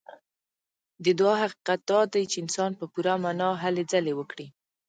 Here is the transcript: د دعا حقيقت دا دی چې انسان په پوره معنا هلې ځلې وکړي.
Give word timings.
د 1.03 1.05
دعا 1.19 1.35
حقيقت 1.43 1.79
دا 1.91 1.99
دی 2.13 2.23
چې 2.31 2.37
انسان 2.43 2.71
په 2.79 2.85
پوره 2.93 3.13
معنا 3.23 3.49
هلې 3.63 3.83
ځلې 3.91 4.13
وکړي. 4.15 4.47